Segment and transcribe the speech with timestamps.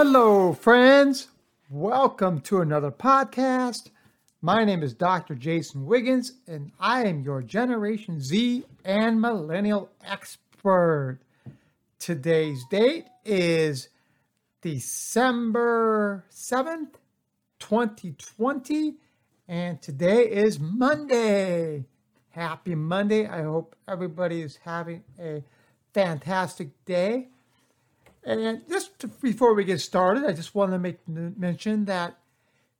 [0.00, 1.26] Hello, friends.
[1.68, 3.90] Welcome to another podcast.
[4.40, 5.34] My name is Dr.
[5.34, 11.18] Jason Wiggins, and I am your Generation Z and Millennial expert.
[11.98, 13.88] Today's date is
[14.62, 16.94] December 7th,
[17.58, 18.98] 2020,
[19.48, 21.86] and today is Monday.
[22.28, 23.26] Happy Monday.
[23.26, 25.42] I hope everybody is having a
[25.92, 27.30] fantastic day.
[28.24, 32.18] And just to, before we get started, I just want to make mention that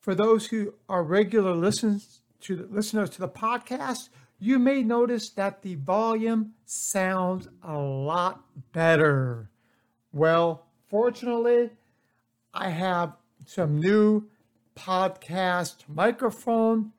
[0.00, 5.62] for those who are regular to the, listeners to the podcast, you may notice that
[5.62, 9.50] the volume sounds a lot better.
[10.12, 11.70] Well, fortunately,
[12.52, 13.14] I have
[13.46, 14.28] some new
[14.76, 16.92] podcast microphone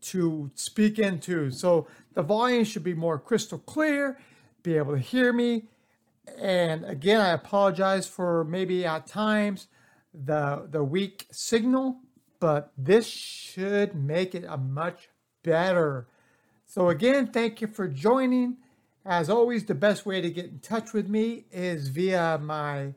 [0.00, 1.50] to speak into.
[1.50, 4.18] So the volume should be more crystal clear,
[4.62, 5.64] be able to hear me.
[6.36, 9.68] And again, I apologize for maybe at times
[10.12, 12.00] the the weak signal,
[12.40, 15.08] but this should make it a much
[15.42, 16.08] better.
[16.66, 18.56] So again, thank you for joining.
[19.04, 22.94] As always, the best way to get in touch with me is via my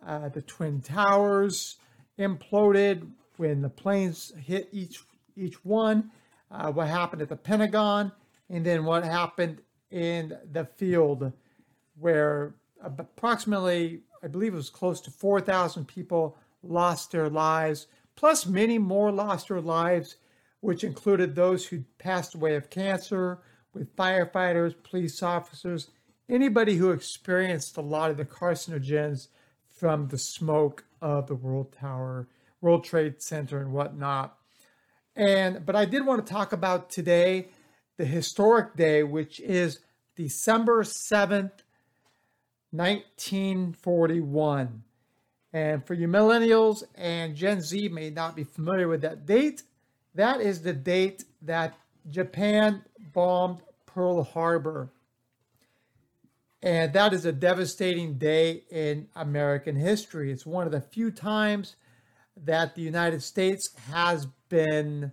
[0.04, 1.76] Uh, the Twin Towers
[2.18, 5.04] imploded when the planes hit each,
[5.36, 6.10] each one,
[6.50, 8.12] uh, what happened at the Pentagon,
[8.48, 11.32] and then what happened in the field
[11.98, 17.86] where approximately, I believe it was close to 4,000 people lost their lives,
[18.16, 20.16] plus many more lost their lives,
[20.60, 23.40] which included those who passed away of cancer,
[23.72, 25.90] with firefighters, police officers,
[26.28, 29.28] anybody who experienced a lot of the carcinogens
[29.68, 32.26] from the smoke of the World Tower,
[32.62, 34.38] World Trade Center, and whatnot.
[35.16, 37.48] And but I did want to talk about today
[37.96, 39.80] the historic day, which is
[40.14, 41.52] December 7th,
[42.70, 44.82] 1941.
[45.54, 49.62] And for you millennials and Gen Z may not be familiar with that date,
[50.14, 51.78] that is the date that
[52.10, 52.84] Japan
[53.14, 54.90] bombed Pearl Harbor.
[56.62, 60.30] And that is a devastating day in American history.
[60.30, 61.76] It's one of the few times
[62.36, 65.12] that the United States has been,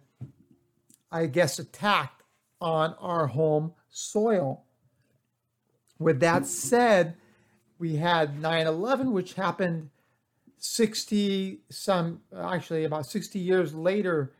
[1.11, 2.23] I guess, attacked
[2.59, 4.63] on our home soil.
[6.00, 7.16] With that said,
[7.79, 9.89] we had 9 11, which happened
[10.57, 14.33] 60 some, actually, about 60 years later,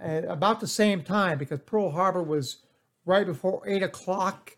[0.00, 2.58] at about the same time, because Pearl Harbor was
[3.06, 4.56] right before 8 o'clock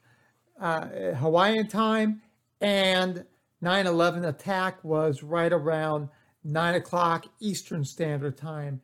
[0.60, 2.22] uh, Hawaiian time,
[2.60, 3.24] and
[3.60, 6.08] 9 11 attack was right around
[6.46, 8.80] 9 o'clock Eastern Standard Time.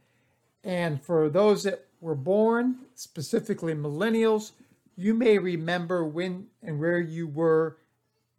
[0.64, 4.52] And for those that were born, specifically millennials,
[4.96, 7.78] you may remember when and where you were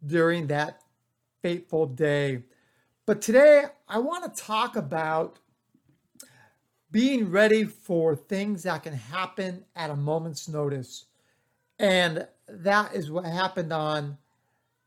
[0.04, 0.82] during that
[1.42, 2.42] fateful day.
[3.06, 5.38] But today, I want to talk about
[6.90, 11.06] being ready for things that can happen at a moment's notice.
[11.78, 14.18] And that is what happened on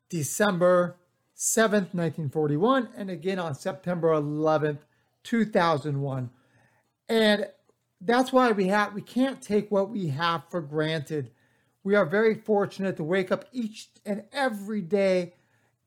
[0.09, 0.95] December
[1.37, 4.79] 7th, 1941, and again on September 11th,
[5.23, 6.31] 2001.
[7.09, 7.47] And
[8.01, 11.31] that's why we have we can't take what we have for granted.
[11.83, 15.33] We are very fortunate to wake up each and every day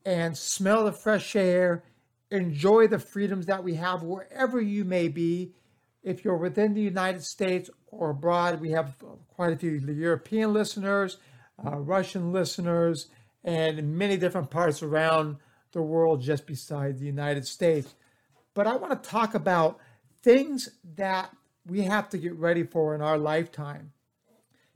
[0.05, 1.83] and smell the fresh air,
[2.31, 5.53] enjoy the freedoms that we have wherever you may be.
[6.01, 8.95] If you're within the United States or abroad, we have
[9.35, 11.17] quite a few European listeners,
[11.63, 13.07] uh, Russian listeners,
[13.43, 15.37] and many different parts around
[15.71, 17.95] the world just beside the United States.
[18.53, 19.79] But I want to talk about
[20.21, 21.35] things that
[21.65, 23.93] we have to get ready for in our lifetime.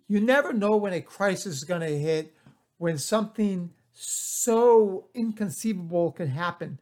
[0.07, 2.33] You never know when a crisis is going to hit,
[2.77, 6.79] when something so inconceivable could happen.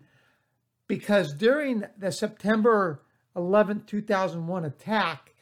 [0.88, 3.02] Because during the September
[3.36, 5.34] 11, 2001 attack,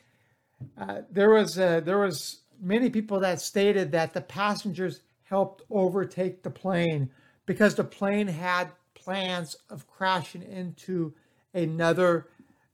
[0.77, 6.43] uh, there was uh, there was many people that stated that the passengers helped overtake
[6.43, 7.09] the plane
[7.45, 11.13] because the plane had plans of crashing into
[11.53, 12.27] another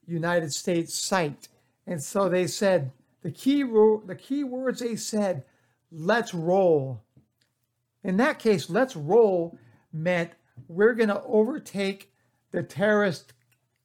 [0.07, 1.47] United States site.
[1.85, 5.43] And so they said the key the key words they said
[5.91, 7.03] let's roll.
[8.03, 9.57] In that case, let's roll
[9.93, 10.31] meant
[10.67, 12.11] we're going to overtake
[12.51, 13.33] the terrorist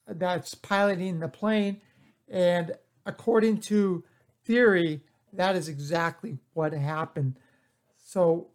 [0.07, 1.83] that's piloting the plane.
[2.27, 2.73] And
[3.05, 4.03] according to
[4.45, 5.03] theory,
[5.35, 7.37] that is exactly what happened.
[7.99, 8.52] So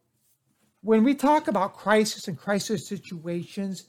[0.88, 3.88] when we talk about crisis and crisis situations,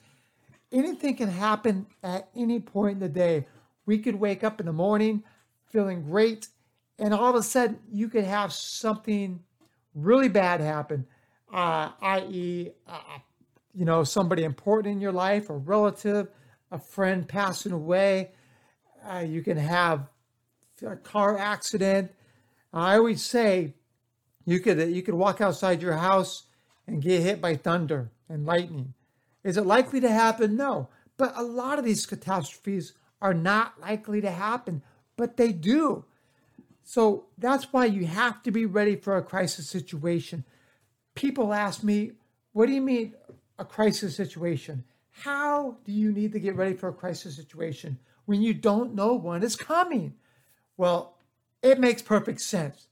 [0.72, 3.46] anything can happen at any point in the day.
[3.86, 5.22] We could wake up in the morning
[5.66, 6.48] feeling great,
[6.98, 9.38] and all of a sudden you could have something
[9.94, 11.06] really bad happen,
[11.54, 12.98] uh, i.e., uh,
[13.72, 16.26] you know, somebody important in your life, a relative,
[16.72, 18.32] a friend passing away.
[19.08, 20.08] Uh, you can have
[20.84, 22.10] a car accident.
[22.72, 23.74] I always say
[24.44, 26.47] you could you could walk outside your house
[26.88, 28.94] and get hit by thunder and lightning.
[29.44, 30.56] Is it likely to happen?
[30.56, 30.88] No.
[31.16, 34.82] But a lot of these catastrophes are not likely to happen,
[35.16, 36.04] but they do.
[36.84, 40.44] So that's why you have to be ready for a crisis situation.
[41.14, 42.12] People ask me,
[42.52, 43.14] what do you mean
[43.58, 44.84] a crisis situation?
[45.10, 49.14] How do you need to get ready for a crisis situation when you don't know
[49.14, 50.14] when it's coming?
[50.76, 51.16] Well,
[51.62, 52.86] it makes perfect sense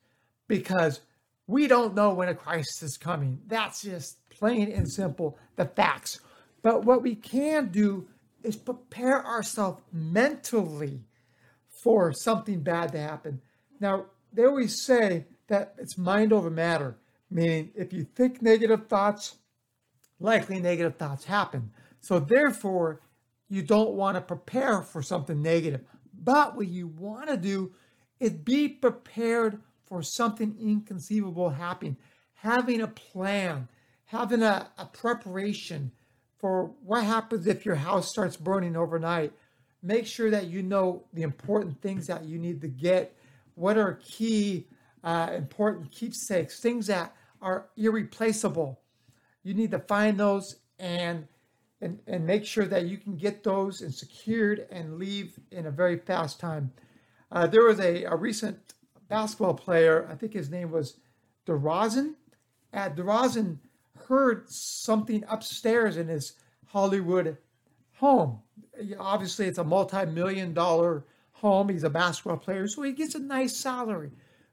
[0.49, 1.01] because
[1.47, 3.41] we don't know when a crisis is coming.
[3.47, 6.21] That's just plain and simple the facts.
[6.63, 8.09] But what we can do
[8.43, 11.05] is prepare ourselves mentally
[11.69, 13.41] for something bad to happen.
[13.81, 16.97] Now, they always say that it's mind over matter,
[17.31, 19.37] meaning if you think negative thoughts,
[20.19, 21.71] likely negative thoughts happen.
[22.01, 23.01] So, therefore,
[23.49, 25.83] you don't want to prepare for something negative.
[26.13, 27.73] But what you want to do
[28.19, 31.97] is be prepared for something inconceivable happening,
[32.35, 33.69] having a plan,
[34.06, 35.93] having a, a preparation
[36.38, 39.33] for what happens if your house starts burning overnight.
[39.83, 43.17] Make sure that you know the important things that you need to get.
[43.55, 44.67] What are key,
[45.05, 48.81] uh, important keepsakes, things that are irreplaceable.
[49.43, 51.27] You need to find those and
[51.81, 55.71] and, and make sure that you can get those and secured and leave in a
[55.71, 56.73] very fast time.
[57.31, 58.75] Uh, there was a, a recent
[59.08, 60.97] basketball player, I think his name was
[61.47, 62.14] DeRozan.
[62.73, 63.58] At DeRozan
[64.08, 66.35] heard something upstairs in his
[66.67, 67.37] Hollywood
[67.94, 68.41] home.
[68.99, 71.69] Obviously, it's a multi-million dollar home.
[71.69, 74.11] He's a basketball player, so he gets a nice salary.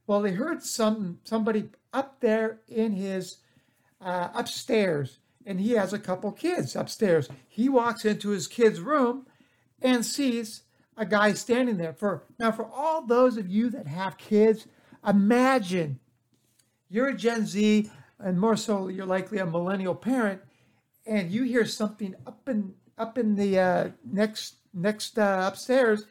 [0.07, 3.37] Well, they heard some somebody up there in his
[4.01, 7.29] uh, upstairs, and he has a couple kids upstairs.
[7.47, 9.27] He walks into his kid's room
[9.81, 10.63] and sees
[10.97, 11.93] a guy standing there.
[11.93, 14.67] For now, for all those of you that have kids,
[15.07, 15.99] imagine
[16.89, 20.41] you're a Gen Z, and more so, you're likely a millennial parent,
[21.05, 26.05] and you hear something up in up in the uh, next next uh, upstairs.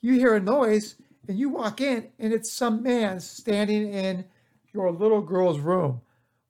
[0.00, 0.96] You hear a noise,
[1.28, 4.24] and you walk in, and it's some man standing in
[4.72, 6.00] your little girl's room.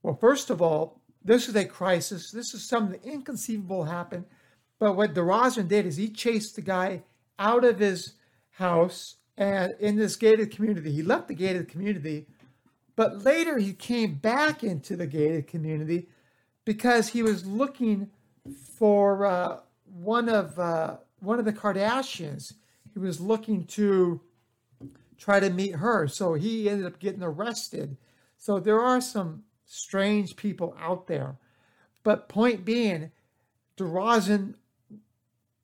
[0.03, 2.31] Well, first of all, this is a crisis.
[2.31, 4.25] This is something inconceivable happened.
[4.79, 7.03] But what DeRozan did is he chased the guy
[7.39, 8.15] out of his
[8.51, 10.93] house and in this gated community.
[10.93, 12.27] He left the gated community,
[12.97, 16.09] but later he came back into the gated community
[16.65, 18.11] because he was looking
[18.79, 22.55] for uh, one of uh, one of the Kardashians.
[22.93, 24.21] He was looking to
[25.17, 27.97] try to meet her, so he ended up getting arrested.
[28.37, 31.37] So there are some strange people out there.
[32.03, 33.13] But point being,
[33.77, 34.55] DeRozan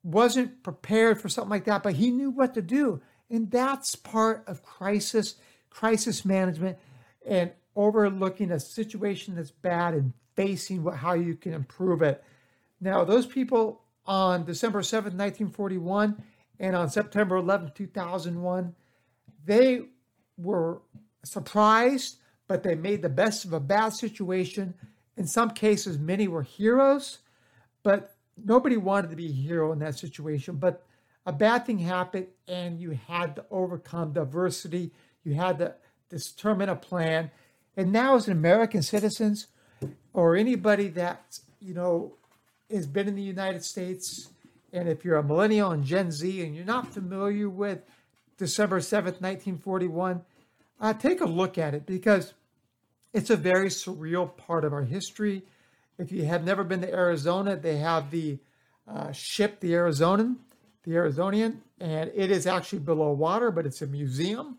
[0.03, 3.01] wasn't prepared for something like that, but he knew what to do.
[3.29, 5.35] And that's part of crisis,
[5.69, 6.77] crisis management,
[7.25, 12.23] and overlooking a situation that's bad and facing what, how you can improve it.
[12.81, 16.21] Now, those people on December 7th, 1941,
[16.59, 18.75] and on September 11th, 2001,
[19.45, 19.81] they
[20.37, 20.81] were
[21.23, 24.73] surprised, but they made the best of a bad situation.
[25.17, 27.19] In some cases, many were heroes,
[27.83, 28.15] but
[28.45, 30.83] nobody wanted to be a hero in that situation, but
[31.25, 34.91] a bad thing happened and you had to overcome diversity.
[35.23, 35.75] You had to
[36.09, 37.31] determine a plan.
[37.77, 39.47] And now, as an American citizens
[40.13, 42.13] or anybody that, you know,
[42.71, 44.29] has been in the United States,
[44.73, 47.79] and if you're a millennial and Gen Z and you're not familiar with
[48.37, 50.21] December 7th, 1941,
[50.81, 52.33] uh, take a look at it because
[53.13, 55.43] it's a very surreal part of our history.
[55.99, 58.39] If you have never been to Arizona, they have the
[58.87, 60.37] uh, ship, the Arizonan,
[60.83, 64.57] the Arizonian, and it is actually below water, but it's a museum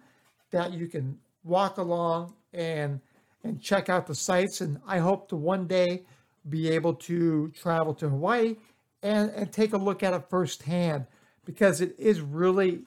[0.50, 3.00] that you can walk along and
[3.42, 4.60] and check out the sites.
[4.60, 6.04] And I hope to one day
[6.50, 8.56] be able to travel to Hawaii
[9.02, 11.06] and, and take a look at it firsthand
[11.46, 12.82] because it is really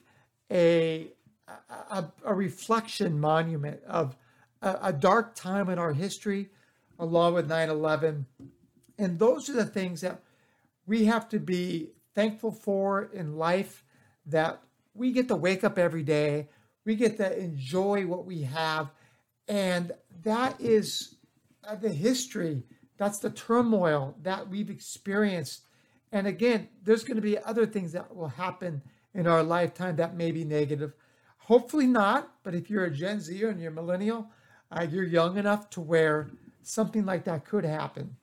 [0.51, 1.07] a,
[1.89, 4.15] a, a reflection monument of
[4.61, 6.49] a, a dark time in our history,
[7.03, 8.25] along with 9 11.
[8.97, 10.21] And those are the things that
[10.87, 13.83] we have to be thankful for in life
[14.25, 14.61] that
[14.93, 16.47] we get to wake up every day,
[16.85, 18.91] we get to enjoy what we have.
[19.47, 19.91] And
[20.23, 21.15] that is
[21.67, 22.63] uh, the history,
[22.97, 25.63] that's the turmoil that we've experienced.
[26.13, 28.81] And again, there's going to be other things that will happen
[29.13, 30.93] in our lifetime that may be negative.
[31.37, 34.29] Hopefully not, but if you're a Gen Z and you're a millennial,
[34.71, 36.29] uh, you're young enough to where
[36.63, 38.15] something like that could happen.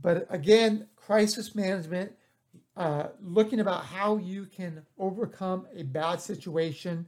[0.00, 2.12] But again, crisis management,
[2.76, 7.06] uh, looking about how you can overcome a bad situation,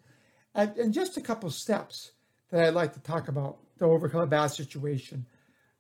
[0.55, 2.13] and, and just a couple steps
[2.51, 5.25] that I'd like to talk about to overcome a bad situation.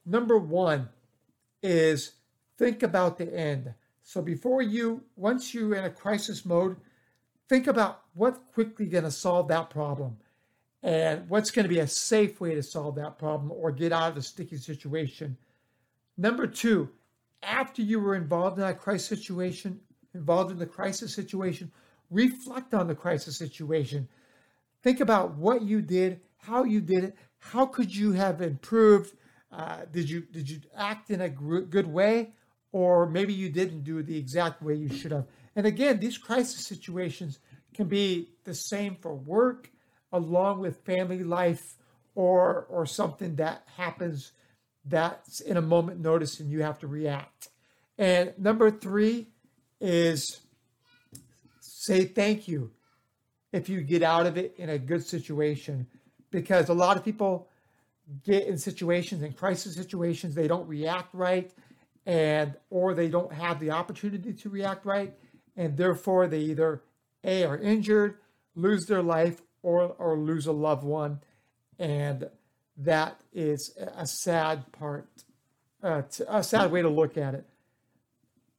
[0.07, 0.89] Number one
[1.63, 2.13] is
[2.57, 3.75] think about the end.
[4.03, 6.77] So before you, once you're in a crisis mode,
[7.49, 10.17] think about what's quickly going to solve that problem
[10.83, 14.11] and what's going to be a safe way to solve that problem or get out
[14.11, 15.37] of the sticky situation.
[16.17, 16.89] Number two,
[17.43, 19.81] after you were involved in that crisis situation,
[20.15, 21.71] involved in the crisis situation,
[22.11, 24.09] reflect on the crisis situation.
[24.83, 29.15] Think about what you did, how you did it, how could you have improved?
[29.51, 32.31] Uh, did you did you act in a good way,
[32.73, 35.27] or maybe you didn't do it the exact way you should have?
[35.57, 37.39] And again, these crisis situations
[37.75, 39.71] can be the same for work,
[40.13, 41.77] along with family life,
[42.15, 44.33] or or something that happens
[44.85, 47.49] that's in a moment notice and you have to react.
[47.99, 49.29] And number three
[49.81, 50.41] is
[51.61, 52.73] say thank you
[53.53, 55.87] if you get out of it in a good situation.
[56.31, 57.49] Because a lot of people
[58.25, 61.53] get in situations, in crisis situations, they don't react right
[62.07, 65.15] and or they don't have the opportunity to react right.
[65.57, 66.83] And therefore they either
[67.23, 68.17] A are injured,
[68.55, 71.21] lose their life, or or lose a loved one.
[71.79, 72.29] And
[72.77, 75.09] that is a sad part,
[75.83, 77.47] uh, a sad way to look at it.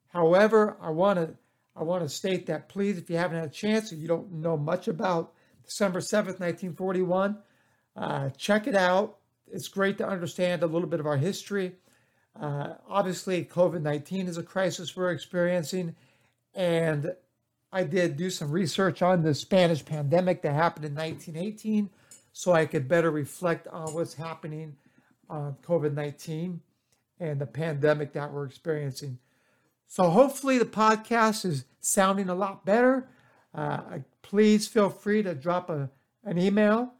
[0.09, 1.35] However, I want to
[1.75, 4.31] I want to state that please, if you haven't had a chance or you don't
[4.31, 5.33] know much about
[5.65, 7.37] December 7th, 1941,
[7.95, 9.17] uh, check it out.
[9.51, 11.73] It's great to understand a little bit of our history.
[12.39, 15.95] Uh, obviously, COVID 19 is a crisis we're experiencing.
[16.55, 17.15] And
[17.73, 21.89] I did do some research on the Spanish pandemic that happened in 1918
[22.31, 24.75] so I could better reflect on what's happening
[25.27, 26.61] on COVID 19
[27.19, 29.17] and the pandemic that we're experiencing.
[29.87, 33.09] So hopefully the podcast is sounding a lot better.
[33.55, 35.89] Uh, please feel free to drop a,
[36.23, 36.93] an email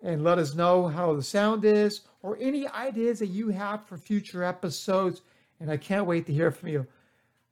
[0.00, 3.98] and let us know how the sound is or any ideas that you have for
[3.98, 5.22] future episodes.
[5.58, 6.86] And I can't wait to hear from you.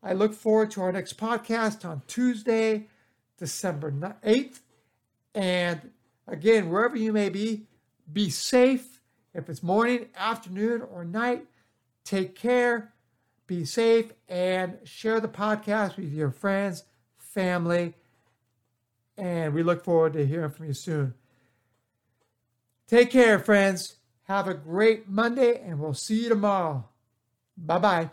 [0.02, 2.86] I look forward to our next podcast on Tuesday,
[3.38, 4.60] December 8th.
[5.34, 5.90] And
[6.28, 7.66] Again, wherever you may be,
[8.12, 9.00] be safe.
[9.32, 11.46] If it's morning, afternoon, or night,
[12.04, 12.92] take care,
[13.46, 16.84] be safe, and share the podcast with your friends,
[17.16, 17.94] family,
[19.16, 21.14] and we look forward to hearing from you soon.
[22.86, 23.96] Take care, friends.
[24.24, 26.88] Have a great Monday, and we'll see you tomorrow.
[27.56, 28.10] Bye bye.